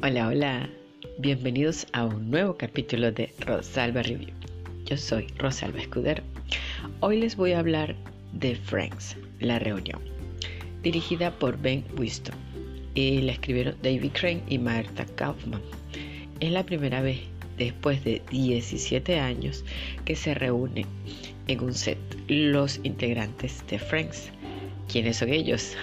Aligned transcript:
Hola, 0.00 0.28
hola. 0.28 0.70
Bienvenidos 1.18 1.84
a 1.92 2.04
un 2.04 2.30
nuevo 2.30 2.56
capítulo 2.56 3.10
de 3.10 3.34
Rosalba 3.40 4.00
Review. 4.02 4.30
Yo 4.86 4.96
soy 4.96 5.26
Rosalba 5.38 5.80
Escudero. 5.80 6.22
Hoy 7.00 7.18
les 7.18 7.34
voy 7.34 7.50
a 7.50 7.58
hablar 7.58 7.96
de 8.32 8.54
Friends, 8.54 9.16
la 9.40 9.58
reunión, 9.58 10.00
dirigida 10.84 11.36
por 11.36 11.60
Ben 11.60 11.84
Wiston 11.98 12.36
y 12.94 13.22
la 13.22 13.32
escribieron 13.32 13.74
David 13.82 14.12
Crane 14.12 14.44
y 14.48 14.58
Martha 14.58 15.04
Kaufman. 15.16 15.62
Es 16.38 16.52
la 16.52 16.64
primera 16.64 17.02
vez 17.02 17.18
después 17.56 18.04
de 18.04 18.22
17 18.30 19.18
años 19.18 19.64
que 20.04 20.14
se 20.14 20.32
reúnen 20.32 20.86
en 21.48 21.60
un 21.60 21.74
set 21.74 21.98
los 22.28 22.78
integrantes 22.84 23.64
de 23.66 23.80
Friends. 23.80 24.30
¿Quiénes 24.86 25.16
son 25.16 25.30
ellos? 25.30 25.76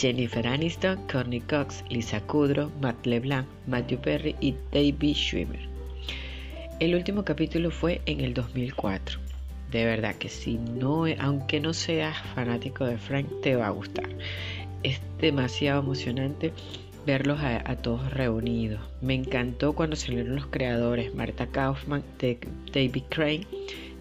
Jennifer 0.00 0.46
Aniston, 0.46 0.96
Courtney 1.12 1.40
Cox, 1.40 1.84
Lisa 1.90 2.22
Kudrow, 2.22 2.70
Matt 2.80 3.04
LeBlanc, 3.04 3.46
Matthew 3.66 3.98
Perry 3.98 4.34
y 4.40 4.54
David 4.72 5.14
Schwimmer. 5.14 5.60
El 6.78 6.94
último 6.94 7.22
capítulo 7.22 7.70
fue 7.70 8.00
en 8.06 8.22
el 8.22 8.32
2004. 8.32 9.20
De 9.70 9.84
verdad 9.84 10.14
que 10.14 10.30
si 10.30 10.54
no, 10.56 11.04
aunque 11.18 11.60
no 11.60 11.74
seas 11.74 12.16
fanático 12.34 12.86
de 12.86 12.96
Frank, 12.96 13.26
te 13.42 13.56
va 13.56 13.66
a 13.66 13.70
gustar. 13.72 14.08
Es 14.82 15.02
demasiado 15.18 15.82
emocionante 15.82 16.54
verlos 17.04 17.38
a, 17.42 17.76
todos 17.76 18.10
reunidos. 18.14 18.80
Me 19.02 19.12
encantó 19.12 19.74
cuando 19.74 19.96
salieron 19.96 20.34
los 20.34 20.46
creadores, 20.46 21.14
Marta 21.14 21.46
Kaufman, 21.46 22.02
David 22.72 23.02
Crane 23.10 23.46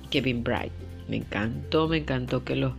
y 0.06 0.08
Kevin 0.10 0.46
Bright. 0.46 0.72
Me 1.10 1.18
encantó, 1.18 1.90
me 1.90 1.98
encantó 1.98 2.46
que 2.46 2.56
los 2.56 2.72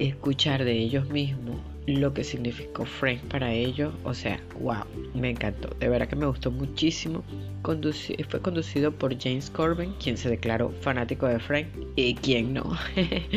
escuchar 0.00 0.64
de 0.64 0.72
ellos 0.72 1.08
mismos 1.08 1.60
lo 1.86 2.12
que 2.12 2.24
significó 2.24 2.84
Frank 2.84 3.20
para 3.28 3.52
ellos. 3.52 3.94
O 4.04 4.14
sea, 4.14 4.40
wow, 4.60 4.84
me 5.14 5.30
encantó. 5.30 5.68
De 5.78 5.88
verdad 5.88 6.08
que 6.08 6.16
me 6.16 6.26
gustó 6.26 6.50
muchísimo. 6.50 7.24
fue 7.62 8.40
conducido 8.40 8.92
por 8.92 9.18
James 9.18 9.50
Corbin, 9.50 9.92
quien 10.02 10.16
se 10.16 10.28
declaró 10.28 10.70
fanático 10.80 11.26
de 11.26 11.38
Frank 11.38 11.66
y 11.94 12.14
quien 12.14 12.54
no. 12.54 12.76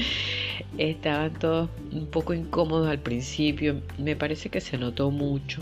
Estaban 0.77 1.33
todos 1.33 1.69
un 1.91 2.07
poco 2.07 2.33
incómodos 2.33 2.89
al 2.89 2.99
principio. 2.99 3.81
Me 3.97 4.15
parece 4.15 4.49
que 4.49 4.61
se 4.61 4.77
notó 4.77 5.11
mucho 5.11 5.61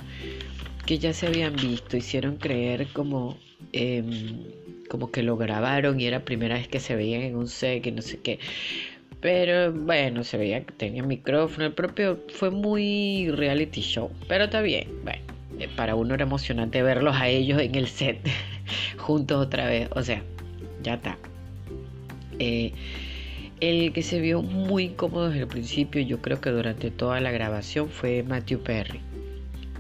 que 0.86 0.98
ya 0.98 1.14
se 1.14 1.28
habían 1.28 1.56
visto. 1.56 1.98
Hicieron 1.98 2.38
creer 2.38 2.88
como... 2.94 3.38
Em, 3.74 4.46
como 4.88 5.12
que 5.12 5.22
lo 5.22 5.36
grabaron 5.36 6.00
y 6.00 6.06
era 6.06 6.24
primera 6.24 6.56
vez 6.56 6.70
que 6.70 6.80
se 6.80 6.96
veían 6.96 7.22
en 7.22 7.36
un 7.36 7.50
set 7.50 7.86
y 7.86 7.92
no 7.92 8.02
sé 8.02 8.20
qué 8.20 8.40
pero 9.22 9.72
bueno, 9.72 10.24
se 10.24 10.38
veía 10.38 10.64
que 10.64 10.74
tenía 10.74 11.04
micrófono. 11.04 11.66
El 11.66 11.74
propio 11.74 12.20
fue 12.34 12.52
muy 12.52 13.32
reality 13.32 13.82
show. 13.82 14.12
Pero 14.28 14.46
está 14.46 14.62
bien. 14.62 14.88
Bueno, 15.04 15.22
eh, 15.60 15.68
para 15.76 15.96
uno 15.96 16.14
era 16.14 16.24
emocionante 16.24 16.84
verlos 16.84 17.16
a 17.16 17.28
ellos 17.28 17.62
en 17.62 17.76
el 17.76 17.88
set 17.88 18.20
juntos 18.98 19.46
otra 19.46 19.68
vez. 19.68 19.90
O 19.96 20.04
sea, 20.04 20.22
ya 20.84 20.96
está. 20.96 21.18
Eh, 22.40 22.72
el 23.60 23.92
que 23.92 24.04
se 24.04 24.22
vio 24.22 24.44
muy 24.44 24.86
incómodo 24.86 25.30
desde 25.30 25.42
el 25.42 25.48
principio, 25.48 26.02
yo 26.02 26.22
creo 26.22 26.40
que 26.40 26.52
durante 26.52 26.92
toda 26.92 27.20
la 27.20 27.32
grabación, 27.32 27.90
fue 27.90 28.22
Matthew 28.22 28.62
Perry. 28.62 29.00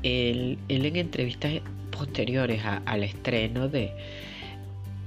Él, 0.01 0.57
en 0.67 0.95
entrevistas 0.95 1.61
posteriores 1.91 2.63
al 2.85 3.03
estreno 3.03 3.67
de, 3.69 3.91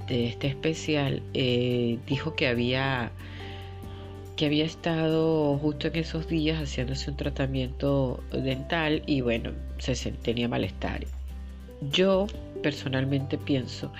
de 0.07 0.27
este 0.27 0.47
especial, 0.47 1.21
eh, 1.33 1.97
dijo 2.07 2.35
que 2.35 2.47
había 2.47 3.11
que 4.41 4.47
había 4.47 4.65
estado 4.65 5.55
justo 5.59 5.89
en 5.89 5.97
esos 5.97 6.27
días 6.27 6.57
haciéndose 6.57 7.11
un 7.11 7.15
tratamiento 7.15 8.23
dental 8.31 9.03
y 9.05 9.21
bueno, 9.21 9.51
se 9.77 9.93
tenía 10.13 10.47
malestar. 10.47 11.05
Yo 11.91 12.25
personalmente 12.63 13.37
pienso 13.37 13.93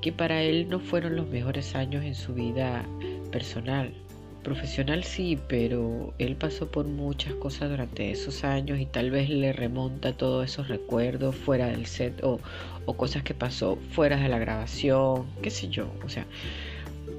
que 0.00 0.10
para 0.10 0.42
él 0.42 0.68
no 0.68 0.80
fueron 0.80 1.14
los 1.14 1.28
mejores 1.28 1.76
años 1.76 2.04
en 2.04 2.16
su 2.16 2.34
vida 2.34 2.84
personal. 3.30 3.94
Profesional 4.42 5.04
sí, 5.04 5.38
pero 5.46 6.12
él 6.18 6.34
pasó 6.34 6.68
por 6.68 6.84
muchas 6.86 7.34
cosas 7.34 7.70
durante 7.70 8.10
esos 8.10 8.42
años 8.42 8.80
y 8.80 8.86
tal 8.86 9.12
vez 9.12 9.30
le 9.30 9.52
remonta 9.52 10.12
todos 10.12 10.44
esos 10.44 10.66
recuerdos 10.66 11.36
fuera 11.36 11.68
del 11.68 11.86
set 11.86 12.20
o, 12.24 12.40
o 12.84 12.96
cosas 12.96 13.22
que 13.22 13.32
pasó 13.32 13.78
fuera 13.92 14.16
de 14.16 14.28
la 14.28 14.40
grabación, 14.40 15.26
qué 15.40 15.50
sé 15.50 15.68
yo. 15.68 15.88
O 16.04 16.08
sea, 16.08 16.26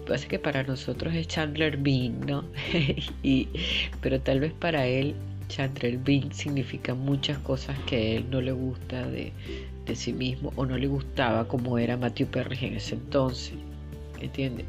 pasa 0.10 0.28
que 0.28 0.40
para 0.40 0.64
nosotros 0.64 1.14
es 1.14 1.28
Chandler 1.28 1.78
Bing, 1.78 2.26
¿no? 2.26 2.44
y, 3.24 3.48
pero 4.02 4.20
tal 4.20 4.40
vez 4.40 4.52
para 4.54 4.88
él 4.88 5.14
Chandler 5.48 5.98
Bing 5.98 6.34
significa 6.34 6.96
muchas 6.96 7.38
cosas 7.40 7.78
que 7.86 7.96
a 7.96 8.00
él 8.18 8.26
no 8.30 8.42
le 8.42 8.52
gusta 8.52 9.08
de, 9.08 9.32
sí 9.94 10.14
mismo 10.14 10.52
o 10.56 10.66
no 10.68 10.78
le 10.78 10.86
gustaba 10.86 11.48
como 11.48 11.80
era 11.80 11.98
Matthew 11.98 12.28
Perry 12.28 12.58
en 12.62 12.74
ese 12.76 12.96
entonces. 12.96 13.54
¿Entiendes? 14.20 14.66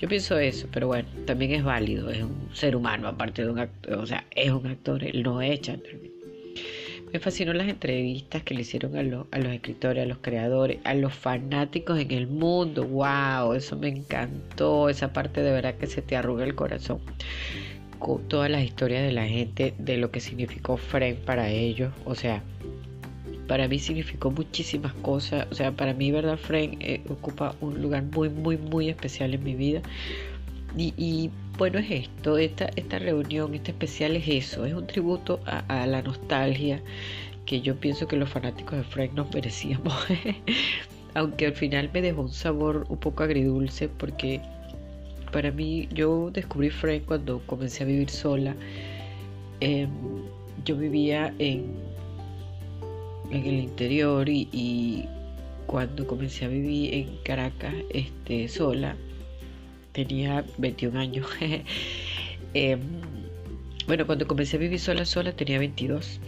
Yo 0.00 0.08
pienso 0.08 0.38
eso, 0.38 0.66
pero 0.72 0.88
bueno, 0.88 1.08
también 1.26 1.52
es 1.52 1.62
válido, 1.62 2.10
es 2.10 2.22
un 2.22 2.48
ser 2.52 2.74
humano 2.74 3.08
aparte 3.08 3.44
de 3.44 3.50
un 3.50 3.58
actor, 3.58 3.98
o 3.98 4.06
sea, 4.06 4.26
es 4.32 4.50
un 4.50 4.66
actor, 4.66 5.04
él 5.04 5.22
no 5.22 5.40
es 5.40 5.60
Chandler 5.60 5.98
Bing. 5.98 6.11
Me 7.12 7.20
fascinó 7.20 7.52
las 7.52 7.68
entrevistas 7.68 8.42
que 8.42 8.54
le 8.54 8.62
hicieron 8.62 8.96
a, 8.96 9.02
los 9.02 9.52
escritores, 9.52 10.02
a 10.02 10.06
los 10.06 10.18
creadores, 10.18 10.78
a 10.84 10.94
los 10.94 11.12
fanáticos 11.12 12.00
en 12.00 12.10
el 12.10 12.26
mundo. 12.26 12.84
¡Wow! 12.84 13.52
Eso 13.52 13.76
me 13.76 13.88
encantó. 13.88 14.88
Esa 14.88 15.12
parte 15.12 15.42
de 15.42 15.52
verdad 15.52 15.74
que 15.74 15.86
se 15.86 16.00
te 16.00 16.16
arruga 16.16 16.44
el 16.44 16.54
corazón. 16.54 17.00
Con 17.98 18.26
todas 18.28 18.50
las 18.50 18.64
historias 18.64 19.02
de 19.02 19.12
la 19.12 19.26
gente, 19.26 19.74
de 19.78 19.98
lo 19.98 20.10
que 20.10 20.20
significó 20.20 20.78
Frank 20.78 21.16
para 21.16 21.50
ellos. 21.50 21.92
O 22.06 22.14
sea, 22.14 22.42
para 23.46 23.68
mí 23.68 23.78
significó 23.78 24.30
muchísimas 24.30 24.94
cosas. 24.94 25.46
O 25.50 25.54
sea, 25.54 25.70
para 25.72 25.92
mí, 25.92 26.10
¿verdad? 26.10 26.38
Frank 26.38 26.78
eh, 26.80 27.02
ocupa 27.10 27.54
un 27.60 27.82
lugar 27.82 28.04
muy, 28.04 28.30
muy, 28.30 28.56
muy 28.56 28.88
especial 28.88 29.34
en 29.34 29.44
mi 29.44 29.54
vida. 29.54 29.82
Y, 30.78 31.30
bueno, 31.58 31.78
es 31.78 31.90
esto, 31.90 32.38
esta, 32.38 32.70
esta 32.76 32.98
reunión, 32.98 33.54
este 33.54 33.72
especial 33.72 34.16
es 34.16 34.26
eso, 34.26 34.64
es 34.64 34.74
un 34.74 34.86
tributo 34.86 35.40
a, 35.46 35.86
la 35.86 36.02
nostalgia 36.02 36.80
que 37.46 37.60
yo 37.60 37.76
pienso 37.76 38.08
que 38.08 38.16
los 38.16 38.30
fanáticos 38.30 38.78
de 38.78 38.84
Frank 38.84 39.12
nos 39.12 39.32
merecíamos. 39.32 39.94
Aunque 41.14 41.46
al 41.46 41.52
final 41.52 41.90
me 41.92 42.00
dejó 42.00 42.22
un 42.22 42.32
sabor 42.32 42.86
un 42.88 42.96
poco 42.98 43.22
agridulce 43.22 43.88
porque 43.88 44.40
para 45.30 45.50
mí 45.50 45.88
yo 45.92 46.30
descubrí 46.30 46.70
Frank 46.70 47.04
cuando 47.04 47.40
comencé 47.46 47.84
a 47.84 47.86
vivir 47.86 48.08
sola. 48.08 48.56
Em, 49.60 49.90
yo 50.64 50.76
vivía 50.76 51.34
en, 51.38 51.74
en 53.30 53.46
el 53.46 53.60
interior 53.60 54.28
y, 54.28 54.48
y, 54.52 55.04
cuando 55.66 56.06
comencé 56.06 56.44
a 56.44 56.48
vivir 56.48 56.94
en 56.94 57.16
Caracas 57.24 57.74
este, 57.90 58.48
sola, 58.48 58.96
tenía 59.92 60.44
21 60.58 60.98
años. 60.98 61.26
Em, 62.54 62.80
bueno, 63.86 64.04
cuando 64.04 64.26
comencé 64.26 64.56
a 64.56 64.60
vivir 64.60 64.78
sola, 64.78 65.06
sola 65.06 65.32
tenía 65.32 65.58
22. 65.58 66.20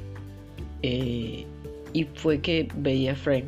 Eh, 0.83 1.45
y 1.93 2.05
fue 2.15 2.41
que 2.41 2.67
veía 2.77 3.13
a 3.13 3.15
Frank, 3.15 3.45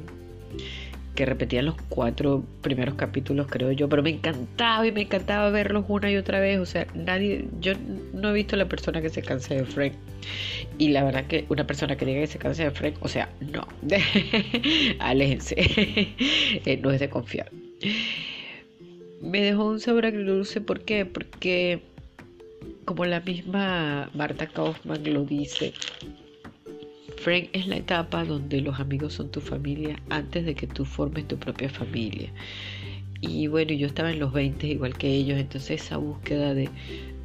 que 1.14 1.24
repetía 1.24 1.62
los 1.62 1.74
cuatro 1.88 2.44
primeros 2.60 2.96
capítulos, 2.96 3.46
creo 3.48 3.72
yo, 3.72 3.88
pero 3.88 4.02
me 4.02 4.10
encantaba 4.10 4.86
y 4.86 4.92
me 4.92 5.02
encantaba 5.02 5.48
verlos 5.48 5.86
una 5.88 6.10
y 6.10 6.16
otra 6.16 6.38
vez. 6.38 6.60
O 6.60 6.66
sea, 6.66 6.86
nadie, 6.94 7.46
yo 7.60 7.72
no 8.12 8.28
he 8.28 8.34
visto 8.34 8.56
la 8.56 8.66
persona 8.66 9.00
que 9.00 9.08
se 9.08 9.22
canse 9.22 9.54
de 9.54 9.64
Frank. 9.64 9.94
Y 10.76 10.88
la 10.88 11.02
verdad 11.02 11.24
que 11.26 11.46
una 11.48 11.66
persona 11.66 11.96
que 11.96 12.04
diga 12.04 12.20
que 12.20 12.26
se 12.26 12.38
canse 12.38 12.64
de 12.64 12.72
Frank, 12.72 12.96
o 13.00 13.08
sea, 13.08 13.30
no, 13.40 13.66
aléjense, 14.98 15.54
eh, 15.58 16.78
no 16.82 16.90
es 16.90 17.00
de 17.00 17.08
confiar 17.08 17.50
me 19.20 19.42
dejó 19.42 19.66
un 19.66 19.80
sabor 19.80 20.06
agridulce. 20.06 20.60
¿Por 20.60 20.80
qué? 20.80 21.06
Porque, 21.06 21.82
como 22.84 23.04
la 23.04 23.20
misma 23.20 24.10
Marta 24.14 24.46
Kaufman 24.46 25.02
lo 25.12 25.24
dice, 25.24 25.72
Frank 27.18 27.48
es 27.52 27.66
la 27.66 27.76
etapa 27.76 28.24
donde 28.24 28.60
los 28.60 28.78
amigos 28.78 29.14
son 29.14 29.30
tu 29.30 29.40
familia 29.40 29.96
antes 30.10 30.44
de 30.44 30.54
que 30.54 30.66
tú 30.66 30.84
formes 30.84 31.26
tu 31.26 31.36
propia 31.38 31.68
familia. 31.68 32.32
Y 33.20 33.46
bueno, 33.46 33.72
yo 33.72 33.86
estaba 33.86 34.12
en 34.12 34.20
los 34.20 34.32
20 34.32 34.66
igual 34.66 34.96
que 34.96 35.08
ellos, 35.08 35.38
entonces 35.38 35.82
esa 35.82 35.96
búsqueda 35.96 36.54
de, 36.54 36.68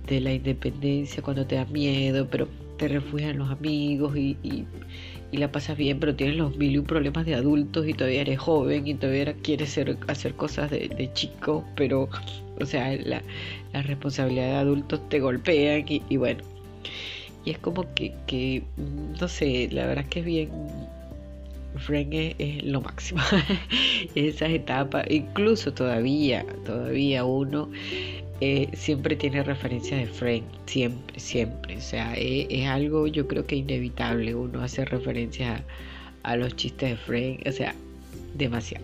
de 0.07 0.21
la 0.21 0.33
independencia 0.33 1.21
cuando 1.21 1.45
te 1.45 1.55
da 1.55 1.65
miedo, 1.65 2.27
pero 2.31 2.47
te 2.77 2.87
refugian 2.87 3.37
los 3.37 3.49
amigos 3.49 4.17
y, 4.17 4.37
y 4.41 4.65
la 5.37 5.51
pasas 5.51 5.77
bien, 5.77 5.99
pero 5.99 6.15
tienes 6.15 6.35
los 6.35 6.57
mil 6.57 6.71
y 6.71 6.77
un 6.77 6.85
problemas 6.85 7.25
de 7.25 7.35
adultos 7.35 7.87
y 7.87 7.93
todavía 7.93 8.21
eres 8.21 8.39
joven 8.39 8.87
y 8.87 8.95
todavía 8.95 9.33
quieres 9.33 9.69
ser, 9.69 9.97
hacer 10.07 10.33
cosas 10.35 10.69
de, 10.71 11.09
chico, 11.13 11.65
pero, 11.75 12.09
o 12.59 12.65
sea, 12.65 12.95
la, 12.97 13.21
responsabilidad 13.83 14.47
de 14.47 14.55
adultos 14.55 15.07
te 15.09 15.19
golpean 15.19 15.85
y, 15.87 16.17
bueno. 16.17 16.43
Y 17.45 17.51
es 17.51 17.57
como 17.57 17.85
que, 17.95 18.63
no 19.19 19.27
sé, 19.27 19.69
la 19.71 19.85
verdad 19.87 20.03
es 20.03 20.09
que 20.09 20.19
es 20.19 20.25
bien. 20.25 20.49
Frank 21.77 22.09
es, 22.11 22.63
lo 22.63 22.81
máximo. 22.81 23.21
Esas 24.15 24.49
etapas, 24.49 25.05
incluso 25.09 25.73
todavía, 25.73 26.45
todavía 26.65 27.23
uno 27.23 27.69
eh, 28.43 28.69
siempre 28.73 29.15
tiene 29.15 29.43
referencias 29.43 29.99
de 29.99 30.07
Frank, 30.07 30.43
siempre, 30.65 31.19
siempre. 31.19 31.77
O 31.77 31.81
sea, 31.81 32.15
es, 32.15 32.65
algo 32.65 33.05
yo 33.05 33.27
creo 33.27 33.45
que 33.45 33.57
inevitable 33.57 34.33
uno 34.33 34.63
hacer 34.63 34.89
referencia 34.89 35.63
a 36.23 36.35
los 36.35 36.55
chistes 36.55 36.89
de 36.89 36.97
Frank, 36.97 37.47
o 37.47 37.51
sea, 37.51 37.75
demasiado. 38.33 38.83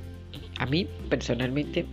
A 0.59 0.67
mí 0.67 0.87
personalmente 1.09 1.85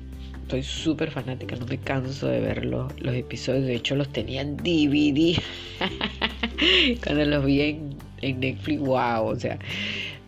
soy 0.51 0.63
súper 0.63 1.11
fanática, 1.11 1.57
no 1.57 1.65
me 1.65 1.79
canso 1.79 2.27
de 2.29 2.41
ver 2.41 2.67
los, 2.67 2.93
episodios, 3.03 3.65
de 3.65 3.77
hecho 3.77 3.97
los 3.97 4.11
tenía 4.11 4.43
en 4.43 4.59
DVD 4.59 5.41
cuando 7.03 7.25
los 7.25 7.47
vi 7.47 7.61
en, 7.63 8.41
Netflix, 8.41 8.81
wow, 8.81 9.27
o 9.27 9.37
sea, 9.37 9.59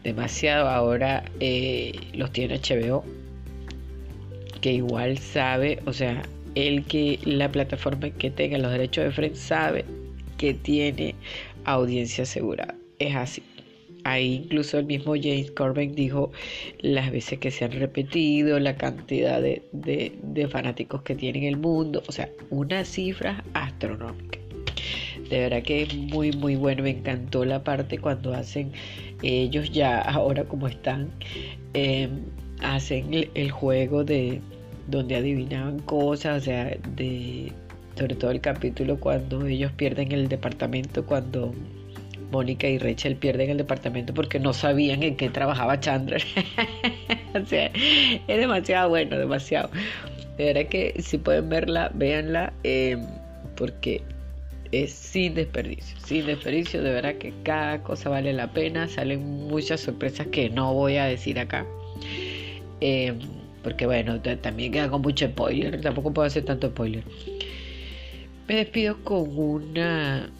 demasiado. 0.04 0.70
Ahora 0.70 1.22
eh, 1.40 1.92
los 2.14 2.32
tiene 2.32 2.58
HBO, 2.58 3.04
que 4.62 4.72
igual 4.72 5.18
sabe, 5.18 5.80
o 5.84 5.92
sea, 5.92 6.22
el 6.56 6.84
que 6.84 7.20
la 7.24 7.52
plataforma 7.52 8.10
que 8.10 8.30
tenga 8.30 8.58
los 8.58 8.72
derechos 8.72 9.04
de 9.04 9.12
Friends 9.12 9.38
sabe 9.38 9.84
que 10.38 10.54
tiene 10.54 11.14
audiencia 11.64 12.24
asegurada. 12.24 12.74
Es 12.98 13.14
así. 13.14 13.42
Ahí 14.04 14.42
incluso 14.44 14.78
el 14.78 14.86
mismo 14.86 15.14
James 15.14 15.50
Corbin 15.50 15.94
dijo 15.94 16.30
las 16.80 17.10
veces 17.10 17.38
que 17.40 17.50
se 17.50 17.64
han 17.64 17.72
repetido, 17.72 18.58
la 18.60 18.76
cantidad 18.76 19.42
de, 19.42 19.62
de, 19.72 20.48
fanáticos 20.48 21.02
que 21.02 21.14
tiene 21.14 21.40
en 21.40 21.44
el 21.44 21.56
mundo, 21.56 22.02
o 22.06 22.12
sea, 22.12 22.30
una 22.50 22.84
cifra 22.84 23.44
astronómica. 23.52 24.38
De 25.28 25.40
verdad 25.40 25.62
que 25.62 25.82
es 25.82 25.94
muy, 25.94 26.30
muy 26.32 26.54
bueno. 26.54 26.84
Me 26.84 26.90
encantó 26.90 27.44
la 27.44 27.64
parte 27.64 27.98
cuando 27.98 28.32
hacen 28.32 28.70
ellos 29.22 29.72
ya, 29.72 30.00
ahora 30.00 30.44
como 30.44 30.68
están, 30.68 31.10
em, 31.74 32.22
hacen 32.60 33.28
el, 33.34 33.50
juego 33.50 34.04
de 34.04 34.40
donde 34.86 35.16
adivinaban 35.16 35.80
cosas, 35.80 36.42
o 36.42 36.44
sea, 36.44 36.76
de 36.96 37.52
sobre 37.96 38.14
todo 38.14 38.30
el 38.30 38.40
capítulo 38.40 39.00
cuando 39.00 39.46
ellos 39.46 39.72
pierden 39.72 40.12
el 40.12 40.28
departamento, 40.28 41.04
cuando 41.06 41.54
Mónica 42.30 42.66
y 42.66 42.78
Rachel 42.78 43.16
pierden 43.16 43.50
el 43.50 43.56
departamento 43.58 44.12
porque 44.12 44.38
no 44.38 44.52
sabían 44.52 45.02
en 45.02 45.16
qué 45.16 45.30
trabajaba 45.30 45.80
Chandler. 45.80 46.22
o 47.34 47.46
sea, 47.46 47.70
es 47.74 48.38
demasiado 48.38 48.90
bueno, 48.90 49.18
demasiado. 49.18 49.70
De 50.36 50.46
verdad 50.46 50.66
que 50.68 50.94
si 50.98 51.18
pueden 51.18 51.48
verla, 51.48 51.90
véanla, 51.94 52.52
em, 52.62 53.02
porque 53.56 54.02
es 54.72 54.92
sin 54.92 55.34
desperdicio, 55.34 55.98
sin 56.04 56.26
desperdicio, 56.26 56.82
de 56.82 56.90
verdad 56.90 57.14
que 57.14 57.32
cada 57.44 57.82
cosa 57.82 58.10
vale 58.10 58.32
la 58.32 58.52
pena, 58.52 58.88
salen 58.88 59.24
muchas 59.48 59.80
sorpresas 59.80 60.26
que 60.26 60.50
no 60.50 60.74
voy 60.74 60.96
a 60.96 61.06
decir 61.06 61.38
acá. 61.38 61.64
Em, 62.80 63.18
porque 63.66 63.84
bueno, 63.84 64.20
también 64.20 64.70
queda 64.70 64.88
con 64.88 65.02
mucho 65.02 65.26
spoiler, 65.26 65.80
tampoco 65.80 66.14
puedo 66.14 66.24
hacer 66.24 66.44
tanto 66.44 66.68
spoiler. 66.68 67.02
Me 68.46 68.54
despido 68.54 68.96
con 69.02 69.28
una 69.36 70.30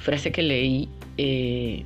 frase 0.00 0.32
que 0.32 0.40
leí 0.42 0.88
eh, 1.18 1.84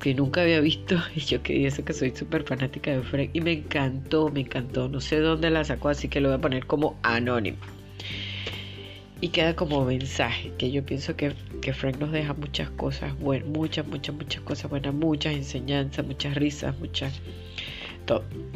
que 0.00 0.12
nunca 0.12 0.42
había 0.42 0.58
visto 0.58 0.96
y 1.14 1.20
yo 1.20 1.40
que 1.40 1.68
eso 1.68 1.84
que 1.84 1.92
soy 1.92 2.10
súper 2.16 2.42
fanática 2.42 2.90
de 2.90 3.00
Frank 3.00 3.30
y 3.32 3.40
me 3.40 3.52
encantó, 3.52 4.28
me 4.28 4.40
encantó, 4.40 4.88
no 4.88 5.00
sé 5.00 5.20
dónde 5.20 5.50
la 5.50 5.62
sacó 5.62 5.90
así 5.90 6.08
que 6.08 6.20
lo 6.20 6.30
voy 6.30 6.38
a 6.38 6.40
poner 6.40 6.66
como 6.66 6.98
anónimo 7.04 7.58
y 9.20 9.28
queda 9.28 9.54
como 9.54 9.84
mensaje 9.84 10.52
que 10.58 10.72
yo 10.72 10.84
pienso 10.84 11.14
que, 11.14 11.32
que 11.62 11.72
Frank 11.72 11.98
nos 12.00 12.10
deja 12.10 12.34
muchas 12.34 12.70
cosas 12.70 13.16
buenas, 13.20 13.48
muchas, 13.48 13.86
muchas, 13.86 14.16
muchas 14.16 14.42
cosas 14.42 14.68
buenas, 14.68 14.94
muchas 14.94 15.34
enseñanzas, 15.34 16.04
muchas 16.04 16.34
risas, 16.34 16.76
muchas 16.80 17.20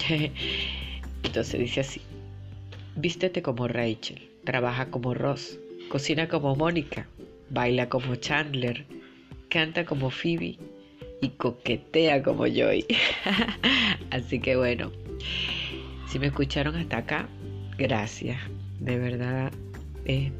Entonces 1.23 1.61
dice 1.61 1.81
así, 1.81 2.01
vístete 2.97 3.43
como 3.43 3.69
Rachel, 3.69 4.29
trabaja 4.45 4.91
como 4.91 5.15
Ross, 5.15 5.59
cocina 5.89 6.29
como 6.29 6.57
Mónica, 6.57 7.07
baila 7.51 7.89
como 7.89 8.17
Chandler, 8.17 8.85
canta 9.49 9.85
como 9.85 10.11
Phoebe 10.11 10.59
y 11.21 11.29
coquetea 11.31 12.23
como 12.23 12.47
Joy. 12.47 12.85
Así 14.11 14.41
que 14.41 14.57
bueno, 14.57 14.91
si 16.09 16.19
me 16.19 16.27
escucharon 16.27 16.77
hasta 16.77 16.99
acá, 16.99 17.29
gracias. 17.79 18.39
De 18.81 18.99
verdad 18.99 19.53
es 20.05 20.33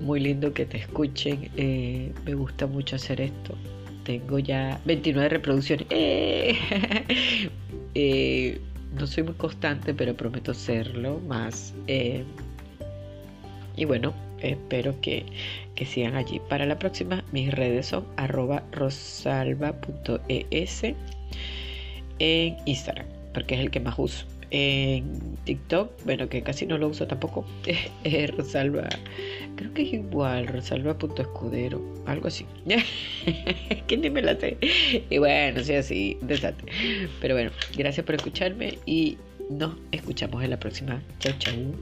muy 0.00 0.20
lindo 0.20 0.52
que 0.54 0.64
te 0.64 0.78
escuchen. 0.78 1.50
Eh, 1.56 2.12
me 2.24 2.34
gusta 2.34 2.66
mucho 2.66 2.96
hacer 2.96 3.20
esto. 3.20 3.54
Tengo 4.04 4.38
ya 4.38 4.80
29 4.84 5.28
reproducciones. 5.28 5.86
¡Eh! 5.90 6.56
Eh, 7.94 8.60
no 8.98 9.06
soy 9.06 9.22
muy 9.24 9.34
constante, 9.34 9.94
pero 9.94 10.14
prometo 10.14 10.54
serlo 10.54 11.20
más. 11.20 11.74
y 13.76 13.84
bueno, 13.84 14.14
espero 14.40 15.00
que, 15.00 15.24
sigan 15.84 16.14
allí. 16.14 16.40
Para 16.48 16.66
la 16.66 16.78
próxima, 16.78 17.24
mis 17.32 17.52
redes 17.52 17.86
son 17.86 18.04
arroba 18.16 18.62
en 22.18 22.56
Instagram, 22.64 23.06
porque 23.32 23.54
es 23.54 23.60
el 23.60 23.70
que 23.70 23.80
más 23.80 23.98
uso 23.98 24.26
en 24.56 25.36
TikTok, 25.44 25.90
bueno, 26.04 26.28
que 26.28 26.42
casi 26.42 26.64
no 26.64 26.78
lo 26.78 26.86
uso 26.86 27.08
tampoco, 27.08 27.44
Rosalba, 28.36 28.88
creo 29.56 29.74
que 29.74 29.82
es 29.82 29.94
igual, 29.94 30.46
Rosalba.escudero, 30.46 31.82
algo 32.06 32.28
así. 32.28 32.46
que 33.88 33.96
ni 33.96 34.10
me 34.10 34.22
la 34.22 34.38
sé. 34.38 34.56
Y 35.10 35.18
bueno, 35.18 35.60
sea 35.64 35.80
así, 35.80 36.18
desate. 36.22 36.64
Pero 37.20 37.34
bueno, 37.34 37.50
gracias 37.76 38.06
por 38.06 38.14
escucharme 38.14 38.78
y 38.86 39.18
nos 39.50 39.74
escuchamos 39.90 40.44
en 40.44 40.50
la 40.50 40.60
próxima. 40.60 41.02
Chau, 41.18 41.32
chau. 41.40 41.74